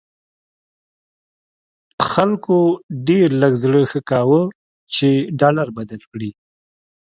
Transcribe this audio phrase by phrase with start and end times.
[2.09, 2.57] خلکو
[3.07, 4.41] ډېر لږ زړه ښه کاوه
[4.95, 6.31] چې ډالر بدل کړي.